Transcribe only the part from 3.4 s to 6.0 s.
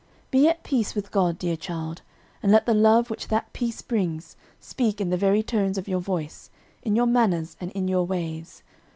peace brings, speak in the very tones of your